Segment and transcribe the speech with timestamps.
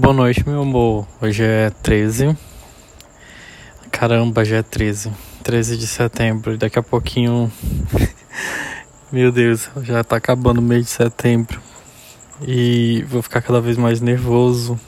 [0.00, 1.08] Boa noite, meu amor.
[1.20, 2.38] Hoje é 13.
[3.90, 5.10] Caramba, já é 13.
[5.42, 6.56] 13 de setembro.
[6.56, 7.50] Daqui a pouquinho.
[9.10, 11.60] meu Deus, já tá acabando o mês de setembro.
[12.46, 14.78] E vou ficar cada vez mais nervoso.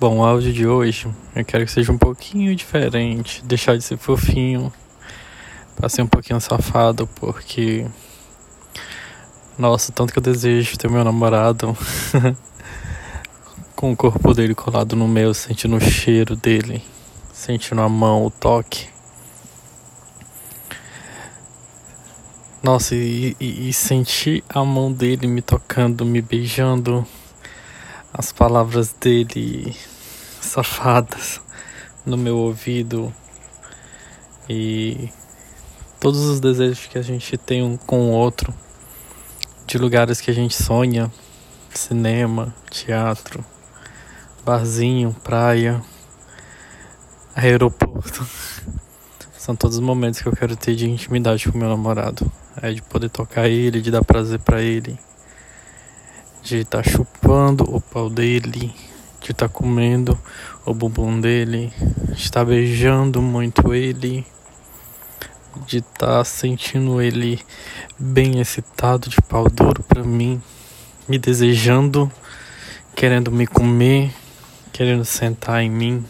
[0.00, 1.06] Bom, o áudio de hoje
[1.36, 3.40] eu quero que seja um pouquinho diferente.
[3.44, 4.72] Deixar de ser fofinho.
[5.76, 7.86] Pra ser um pouquinho safado, porque.
[9.56, 11.78] Nossa, tanto que eu desejo ter meu namorado.
[13.80, 16.84] com o corpo dele colado no meu, sentindo o cheiro dele,
[17.32, 18.86] sentindo a mão, o toque.
[22.62, 27.06] Nossa, e, e, e sentir a mão dele me tocando, me beijando,
[28.12, 29.74] as palavras dele
[30.42, 31.40] safadas
[32.04, 33.10] no meu ouvido
[34.46, 35.08] e
[35.98, 38.52] todos os desejos que a gente tem um com o outro,
[39.66, 41.10] de lugares que a gente sonha,
[41.72, 43.42] cinema, teatro
[44.50, 45.80] barzinho, praia,
[47.36, 48.26] aeroporto.
[49.38, 52.28] São todos os momentos que eu quero ter de intimidade com meu namorado.
[52.60, 54.98] É de poder tocar ele, de dar prazer para ele,
[56.42, 58.74] de estar tá chupando o pau dele,
[59.20, 60.18] de estar tá comendo
[60.66, 61.72] o bumbum dele,
[62.08, 64.26] de estar tá beijando muito ele,
[65.64, 67.40] de estar tá sentindo ele
[67.96, 70.42] bem excitado de pau duro para mim,
[71.08, 72.10] me desejando,
[72.96, 74.12] querendo me comer
[74.72, 76.04] querendo sentar em mim.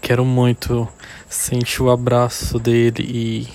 [0.00, 0.88] Quero muito
[1.28, 3.48] sentir o abraço dele e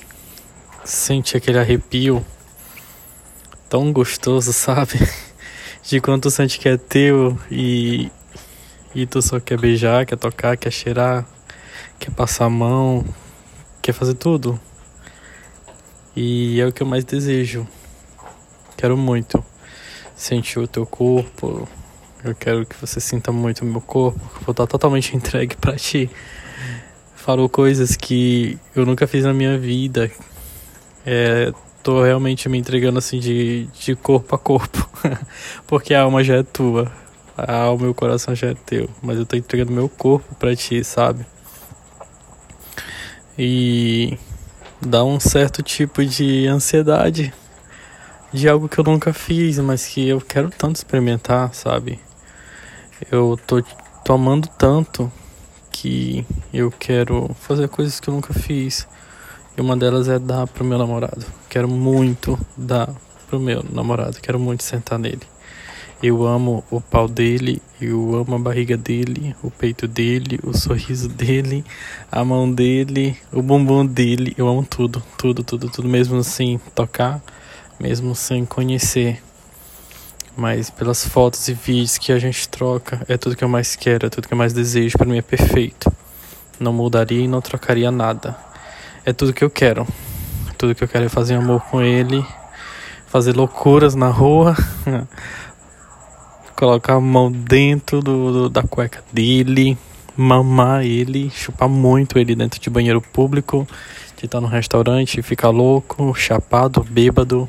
[0.84, 2.26] sentir aquele arrepio
[3.70, 5.00] tão gostoso, sabe?
[5.84, 8.12] De quando tu sente que é teu e,
[8.94, 11.26] e tu só quer beijar, quer tocar, quer cheirar,
[12.00, 13.06] quer passar a mão,
[13.82, 14.60] quer fazer tudo.
[16.16, 17.68] E é o que eu mais desejo.
[18.76, 19.44] Quero muito
[20.16, 21.68] sentir o teu corpo,
[22.24, 24.20] eu quero que você sinta muito o meu corpo.
[24.46, 26.10] Vou estar totalmente entregue para ti.
[27.16, 30.12] Falou coisas que eu nunca fiz na minha vida.
[31.06, 34.90] É, tô realmente me entregando assim de, de corpo a corpo.
[35.68, 36.92] Porque a alma já é tua.
[37.38, 38.90] A alma e o coração já é teu.
[39.02, 41.26] Mas eu tô entregando meu corpo para ti, sabe?
[43.38, 44.18] E
[44.82, 47.34] dá um certo tipo de ansiedade
[48.34, 52.00] de algo que eu nunca fiz, mas que eu quero tanto experimentar, sabe?
[53.12, 53.64] Eu tô
[54.04, 55.12] tomando tanto
[55.72, 58.88] que eu quero fazer coisas que eu nunca fiz.
[59.58, 61.26] E uma delas é dar pro meu namorado.
[61.50, 62.90] Quero muito dar
[63.30, 64.20] pro meu namorado.
[64.22, 65.22] Quero muito sentar nele.
[66.02, 71.10] Eu amo o pau dele, eu amo a barriga dele, o peito dele, o sorriso
[71.10, 71.64] dele,
[72.10, 74.34] a mão dele, o bumbum dele.
[74.38, 75.90] Eu amo tudo, tudo, tudo, tudo.
[75.90, 77.22] Mesmo assim, tocar,
[77.80, 79.22] mesmo sem conhecer
[80.40, 84.08] mas pelas fotos e vídeos que a gente troca, é tudo que eu mais quero,
[84.08, 85.92] é tudo que eu mais desejo, para mim é perfeito.
[86.58, 88.38] Não mudaria e não trocaria nada.
[89.06, 89.86] É tudo que eu quero.
[90.58, 92.26] Tudo que eu quero é fazer amor com ele,
[93.08, 94.56] fazer loucuras na rua,
[96.56, 99.78] colocar a mão dentro do, do, da cueca dele,
[100.16, 103.68] mamar ele, chupar muito ele dentro de banheiro público,
[104.16, 107.48] de estar no restaurante, ficar louco, chapado, bêbado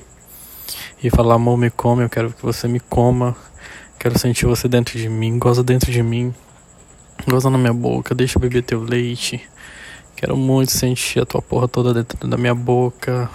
[1.02, 3.36] e falar: amor, me come, eu quero que você me coma,
[3.98, 6.34] quero sentir você dentro de mim, goza dentro de mim,
[7.28, 9.40] goza na minha boca, deixa eu beber teu leite.
[10.16, 13.30] Quero muito sentir a tua porra toda dentro da minha boca.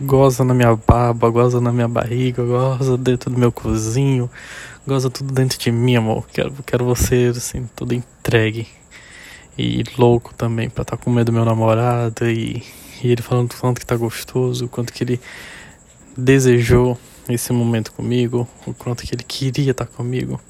[0.00, 4.30] Goza na minha baba, goza na minha barriga, goza dentro do meu cozinho,
[4.86, 6.26] goza tudo dentro de mim, amor.
[6.32, 8.66] Quero, quero você, assim, tudo entregue.
[9.58, 12.62] E louco também pra estar tá com medo do meu namorado e,
[13.04, 15.20] e ele falando quanto que tá gostoso, quanto que ele
[16.16, 16.98] desejou
[17.34, 20.40] esse momento comigo, o quanto que ele queria estar comigo,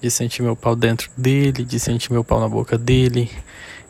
[0.00, 3.30] de sentir meu pau dentro dele, de sentir meu pau na boca dele,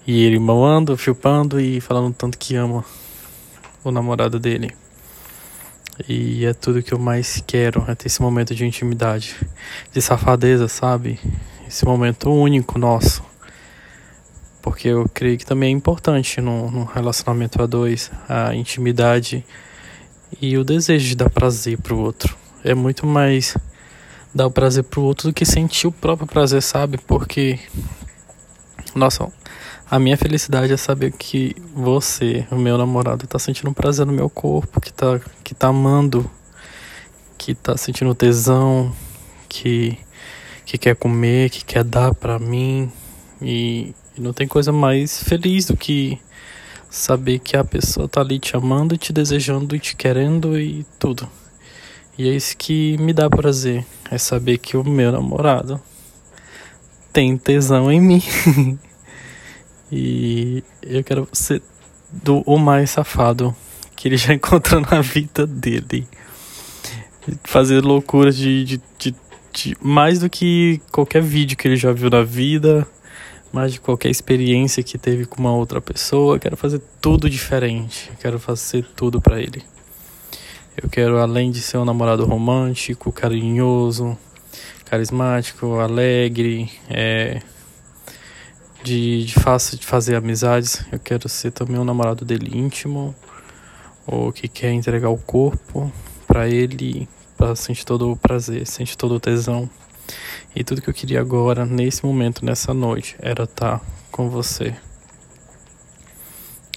[0.06, 2.84] e ele mamando, chupando e falando tanto que ama
[3.82, 4.72] o namorado dele.
[6.08, 9.34] E é tudo que eu mais quero, é ter esse momento de intimidade,
[9.92, 11.18] de safadeza, sabe?
[11.66, 13.24] Esse momento único nosso.
[14.60, 19.44] Porque eu creio que também é importante no, no relacionamento a dois, a intimidade
[20.40, 22.36] e o desejo de dar prazer pro outro.
[22.64, 23.56] É muito mais
[24.34, 26.98] dar o prazer pro outro do que sentir o próprio prazer, sabe?
[26.98, 27.58] Porque,
[28.94, 29.30] nossa,
[29.90, 34.28] a minha felicidade é saber que você, o meu namorado, tá sentindo prazer no meu
[34.28, 36.28] corpo, que tá, que tá amando,
[37.38, 38.94] que tá sentindo tesão,
[39.48, 39.98] que,
[40.64, 42.90] que quer comer, que quer dar pra mim.
[43.40, 46.18] E, e não tem coisa mais feliz do que
[46.96, 51.28] saber que a pessoa tá ali te amando, te desejando e te querendo e tudo.
[52.16, 55.78] E é isso que me dá prazer, é saber que o meu namorado
[57.12, 58.22] tem tesão em mim.
[59.92, 61.62] e eu quero ser
[62.10, 63.54] do o mais safado
[63.94, 66.08] que ele já encontrou na vida dele.
[67.44, 69.14] Fazer loucuras de, de, de,
[69.52, 72.88] de mais do que qualquer vídeo que ele já viu na vida
[73.52, 76.36] mais de qualquer experiência que teve com uma outra pessoa.
[76.36, 78.08] Eu quero fazer tudo diferente.
[78.10, 79.62] Eu quero fazer tudo para ele.
[80.80, 84.16] Eu quero, além de ser um namorado romântico, carinhoso,
[84.84, 87.40] carismático, alegre, é,
[88.84, 93.14] de, de fácil de fazer amizades, eu quero ser também um namorado dele íntimo,
[94.06, 95.90] ou que quer entregar o corpo
[96.26, 99.68] para ele, para sentir todo o prazer, sentir todo o tesão.
[100.54, 104.74] E tudo que eu queria agora, nesse momento, nessa noite, era estar tá com você.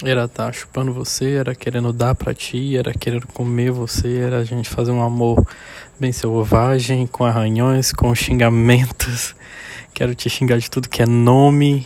[0.04, 4.38] Era estar tá chupando você, era querendo dar pra ti, era querendo comer você, era
[4.38, 5.46] a gente fazer um amor
[6.00, 9.36] bem selvagem, com arranhões, com xingamentos.
[9.94, 11.86] Quero te xingar de tudo que é nome,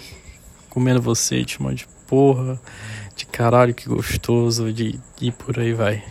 [0.70, 2.60] comendo você, te chamando de porra,
[3.16, 6.04] de caralho que gostoso, de e por aí vai.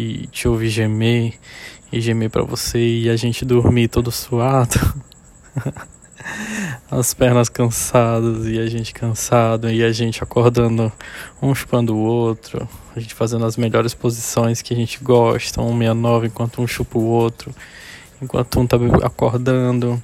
[0.00, 1.34] E te ouvir gemer,
[1.90, 4.78] e gemer pra você, e a gente dormir todo suado.
[6.88, 10.92] As pernas cansadas e a gente cansado e a gente acordando
[11.42, 15.76] um chupando o outro, a gente fazendo as melhores posições que a gente gosta, um
[15.76, 17.52] 69 enquanto um chupa o outro,
[18.22, 20.02] enquanto um tá acordando,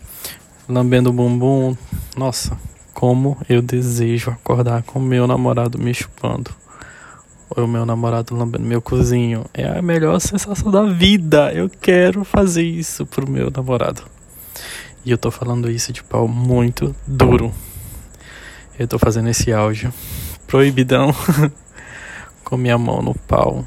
[0.69, 1.77] lambendo o bumbum.
[2.17, 2.59] Nossa,
[2.93, 6.64] como eu desejo acordar com meu namorado me chupando.
[7.51, 9.45] Ou meu namorado lambendo meu cozinho.
[9.53, 11.53] É a melhor sensação da vida.
[11.53, 14.03] Eu quero fazer isso pro meu namorado.
[15.05, 17.53] E eu tô falando isso de pau muito duro.
[18.79, 19.93] Eu tô fazendo esse áudio
[20.47, 21.11] proibidão
[22.45, 23.67] com minha mão no pau,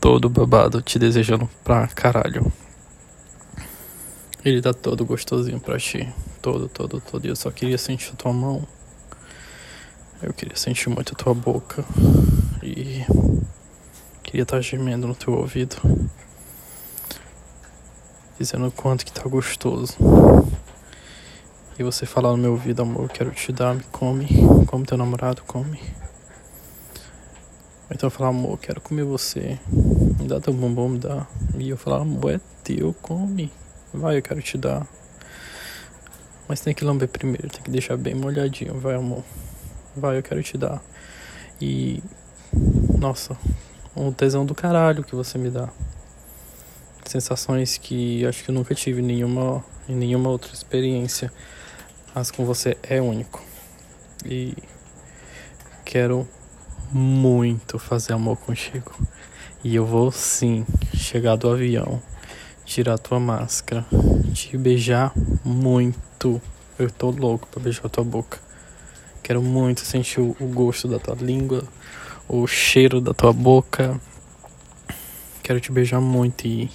[0.00, 2.52] todo babado, te desejando pra caralho.
[4.44, 6.08] Ele tá todo gostosinho pra ti,
[6.40, 7.24] todo, todo, todo.
[7.24, 8.66] E eu só queria sentir tua mão.
[10.20, 11.84] Eu queria sentir muito a tua boca
[12.60, 13.04] e
[14.24, 15.76] queria estar gemendo no teu ouvido
[18.36, 19.96] dizendo o quanto que tá gostoso.
[21.78, 24.26] E você falar no meu ouvido, amor, quero te dar, me come,
[24.66, 25.80] como teu namorado come.
[27.88, 31.28] Então falar, amor, quero comer você, me dá teu bumbum, me dá.
[31.56, 33.52] E eu falar, amor, é teu, come.
[33.94, 34.84] Vai, eu quero te dar.
[36.48, 39.22] Mas tem que lamber primeiro, tem que deixar bem molhadinho, vai, amor.
[39.98, 40.82] Vai, eu quero te dar.
[41.60, 42.02] E.
[42.98, 43.36] Nossa,
[43.94, 45.68] um tesão do caralho que você me dá
[47.04, 51.32] sensações que acho que eu nunca tive nenhuma em nenhuma outra experiência.
[52.14, 53.42] Mas com você é único.
[54.24, 54.54] E
[55.84, 56.28] quero
[56.92, 58.92] muito fazer amor contigo.
[59.64, 62.00] E eu vou sim chegar do avião,
[62.64, 63.84] tirar tua máscara,
[64.32, 65.12] te beijar
[65.44, 66.40] muito.
[66.78, 68.47] Eu tô louco pra beijar tua boca.
[69.28, 71.62] Quero muito sentir o gosto da tua língua,
[72.26, 74.00] o cheiro da tua boca,
[75.48, 76.70] Quero te beijar muito e,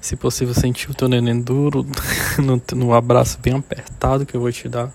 [0.00, 1.86] se possível, sentir o teu neném duro
[2.42, 4.90] no, no abraço bem apertado que eu vou te dar.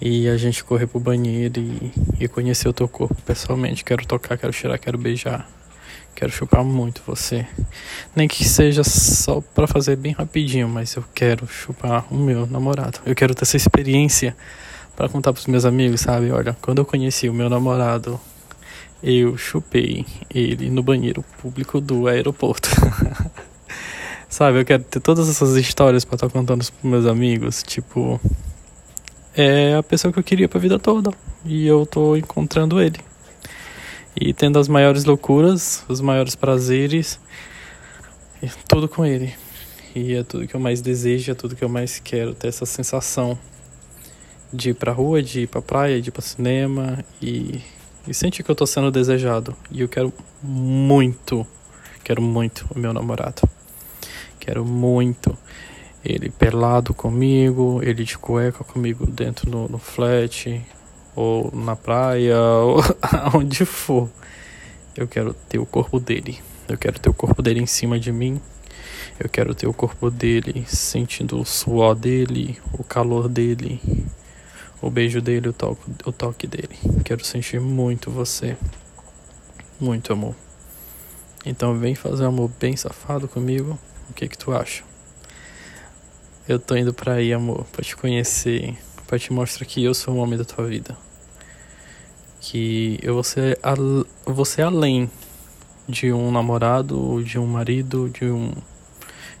[0.00, 3.84] E a gente correr pro banheiro e, e conhecer o teu corpo pessoalmente.
[3.84, 5.48] Quero tocar, quero cheirar, quero beijar.
[6.12, 7.46] Quero chupar muito você.
[8.16, 12.98] Nem que seja só para fazer bem rapidinho, mas eu quero chupar o meu namorado.
[13.06, 14.36] Eu quero ter essa experiência
[15.00, 16.30] para contar pros meus amigos, sabe?
[16.30, 18.20] Olha, quando eu conheci o meu namorado,
[19.02, 22.68] eu chupei ele no banheiro público do aeroporto.
[24.28, 28.20] Sabe, eu quero ter todas essas histórias para estar tá contando pros meus amigos, tipo,
[29.34, 31.10] é a pessoa que eu queria pra vida toda
[31.46, 33.00] e eu tô encontrando ele.
[34.14, 37.18] E tendo as maiores loucuras, os maiores prazeres,
[38.68, 39.32] tudo com ele.
[39.94, 42.66] E é tudo que eu mais desejo, é tudo que eu mais quero, ter essa
[42.66, 43.38] sensação
[44.52, 47.60] de ir pra rua, de ir pra praia, de ir pra cinema e
[48.06, 49.54] e sente que eu tô sendo desejado.
[49.70, 51.46] E eu quero muito,
[52.02, 53.42] quero muito o meu namorado.
[54.38, 55.36] Quero muito
[56.02, 60.64] ele pelado comigo, ele de cueca comigo dentro no, no flat,
[61.14, 64.10] ou na praia, ou aonde for.
[64.96, 66.38] Eu quero ter o corpo dele.
[66.68, 68.40] Eu quero ter o corpo dele em cima de mim.
[69.18, 73.78] Eu quero ter o corpo dele sentindo o suor dele, o calor dele,
[74.80, 76.76] o beijo dele, o toque, o toque dele.
[77.04, 78.56] Quero sentir muito você.
[79.78, 80.34] Muito amor.
[81.44, 83.78] Então vem fazer um amor bem safado comigo.
[84.08, 84.82] O que que tu acha?
[86.48, 90.14] Eu tô indo pra aí, amor, pra te conhecer, pra te mostrar que eu sou
[90.14, 90.96] o homem da tua vida.
[92.40, 95.10] Que eu vou ser, al vou ser além
[95.88, 98.52] de um namorado, de um marido, de um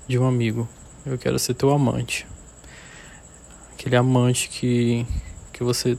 [0.06, 0.68] de um amigo.
[1.06, 2.26] Eu quero ser teu amante.
[3.72, 5.06] Aquele amante que,
[5.60, 5.98] que você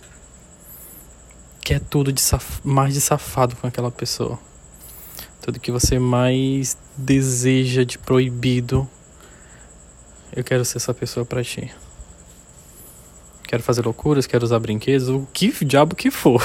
[1.64, 4.40] quer tudo de saf mais de safado com aquela pessoa.
[5.40, 8.90] Tudo que você mais deseja de proibido.
[10.36, 11.72] Eu quero ser essa pessoa para ti.
[13.44, 16.42] Quero fazer loucuras, quero usar brinquedos, o que diabo que for.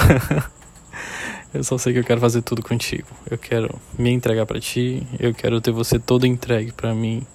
[1.55, 3.07] eu só sei que eu quero fazer tudo contigo.
[3.31, 7.25] Eu quero me entregar para ti, eu quero ter você todo entregue para mim,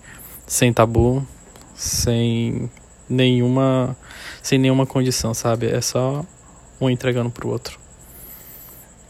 [0.47, 1.27] sem tabu,
[1.75, 2.71] sem
[3.09, 3.97] nenhuma
[4.43, 5.67] sem nenhuma condição, sabe?
[5.67, 6.25] É só
[6.81, 7.79] um entregando pro outro.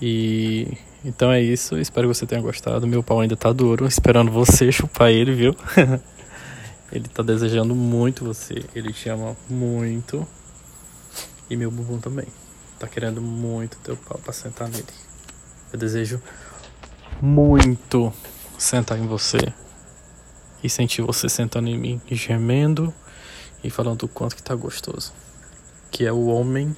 [0.00, 1.78] E então é isso.
[1.78, 2.86] Espero que você tenha gostado.
[2.86, 5.56] Meu pau ainda tá duro, esperando você chupar ele, viu?
[6.92, 8.64] ele tá desejando muito você.
[8.74, 10.26] Ele te ama muito.
[11.50, 12.26] E meu bumbum também.
[12.78, 14.84] Tá querendo muito teu pau pra sentar nele.
[15.72, 16.20] Eu desejo
[17.20, 18.12] muito
[18.58, 19.38] sentar em você.
[20.62, 22.94] E sentir você sentando em mim, gemendo
[23.62, 25.12] e falando o quanto que tá gostoso.
[25.90, 26.74] Que é o homem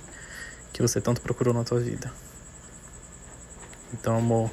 [0.72, 2.12] que você tanto procurou na tua vida.
[3.92, 4.50] Então, amor,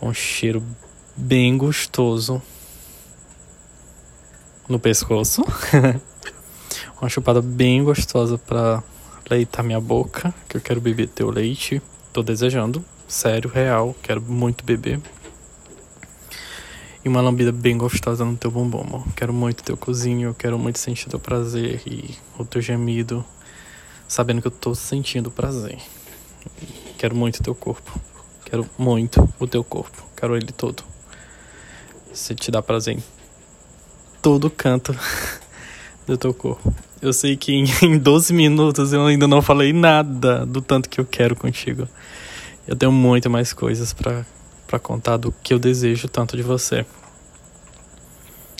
[0.00, 0.62] um cheiro
[1.16, 2.40] bem gostoso
[4.68, 5.42] no pescoço.
[7.00, 8.82] Uma chupada bem gostosa pra
[9.28, 11.82] leitar minha boca, que eu quero beber teu leite.
[12.12, 15.00] Tô desejando, sério, real, quero muito beber.
[17.04, 19.04] E uma lambida bem gostosa no teu bumbum, amor.
[19.14, 23.22] Quero muito teu cozinho, quero muito sentir teu prazer e o teu gemido,
[24.08, 25.76] sabendo que eu tô sentindo prazer.
[26.96, 28.00] Quero muito teu corpo.
[28.46, 30.02] Quero muito o teu corpo.
[30.16, 30.82] Quero ele todo.
[32.10, 33.02] Se te dá prazer em
[34.22, 34.96] todo canto
[36.08, 36.72] do teu corpo.
[37.02, 37.66] Eu sei que em
[38.00, 41.86] 12 minutos eu ainda não falei nada do tanto que eu quero contigo.
[42.66, 44.24] Eu tenho muito mais coisas para
[44.74, 46.84] para contar do que eu desejo tanto de você.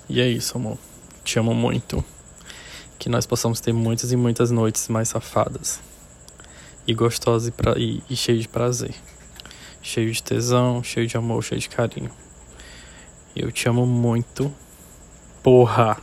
[0.08, 0.78] E é isso, amor.
[1.24, 2.04] Te amo muito.
[3.00, 5.80] Que nós possamos ter muitas e muitas noites mais safadas.
[6.86, 8.94] E gostosas e, pra, e, e de prazer
[9.82, 12.10] cheio de tesão, cheio de amor, cheio de carinho.
[13.34, 14.54] Eu te amo muito.
[15.42, 15.98] Porra!